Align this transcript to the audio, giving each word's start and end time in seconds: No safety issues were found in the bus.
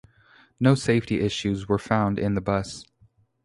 No 0.59 0.73
safety 0.73 1.19
issues 1.19 1.69
were 1.69 1.77
found 1.77 2.17
in 2.17 2.33
the 2.33 2.41
bus. 2.41 2.87